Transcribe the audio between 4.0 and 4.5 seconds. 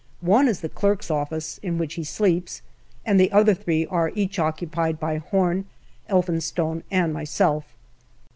each